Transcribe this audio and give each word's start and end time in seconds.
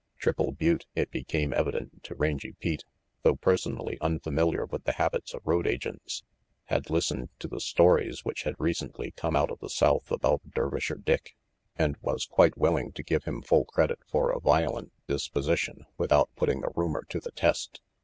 Triple 0.17 0.51
Butte, 0.53 0.87
it 0.95 1.11
became 1.11 1.53
evident 1.53 2.01
to 2.05 2.15
Rangy 2.15 2.53
Pete, 2.53 2.85
though 3.21 3.35
personally 3.35 3.99
unfamiliar 4.01 4.65
with 4.65 4.83
the 4.85 4.93
habits 4.93 5.35
of 5.35 5.45
road 5.45 5.67
agents, 5.67 6.23
had 6.65 6.89
listened 6.89 7.29
to 7.37 7.47
the 7.47 7.59
stories 7.59 8.25
which 8.25 8.41
had 8.41 8.55
recently 8.57 9.11
come 9.11 9.35
out 9.35 9.51
of 9.51 9.59
the 9.59 9.69
south 9.69 10.11
about 10.11 10.41
Dervisher 10.55 10.95
Dick, 10.95 11.35
RANGY 11.77 11.93
PETE 11.93 11.93
19 11.93 11.95
and 11.95 11.97
was 12.01 12.25
quite 12.25 12.57
willing 12.57 12.91
to 12.93 13.03
give 13.03 13.25
him 13.25 13.43
full 13.43 13.65
credit 13.65 13.99
for 14.07 14.31
a 14.31 14.39
violent 14.39 14.91
disposition 15.05 15.85
without 15.99 16.31
putting 16.35 16.61
the 16.61 16.73
rumor 16.75 17.03
to 17.09 17.19
the 17.19 17.31
test. 17.33 17.79